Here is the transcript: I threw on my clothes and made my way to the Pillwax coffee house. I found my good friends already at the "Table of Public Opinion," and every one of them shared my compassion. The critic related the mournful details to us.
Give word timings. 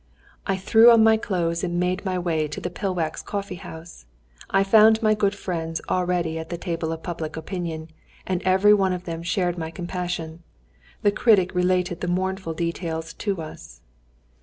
I 0.47 0.57
threw 0.57 0.89
on 0.89 1.03
my 1.03 1.15
clothes 1.15 1.63
and 1.63 1.79
made 1.79 2.03
my 2.05 2.17
way 2.17 2.47
to 2.47 2.59
the 2.59 2.71
Pillwax 2.71 3.21
coffee 3.23 3.57
house. 3.61 4.07
I 4.49 4.63
found 4.63 4.99
my 5.03 5.13
good 5.13 5.35
friends 5.35 5.79
already 5.91 6.39
at 6.39 6.49
the 6.49 6.57
"Table 6.57 6.91
of 6.91 7.03
Public 7.03 7.37
Opinion," 7.37 7.89
and 8.25 8.41
every 8.41 8.73
one 8.73 8.93
of 8.93 9.03
them 9.03 9.21
shared 9.21 9.59
my 9.59 9.69
compassion. 9.69 10.41
The 11.03 11.11
critic 11.11 11.53
related 11.53 12.01
the 12.01 12.07
mournful 12.07 12.55
details 12.55 13.13
to 13.13 13.43
us. 13.43 13.81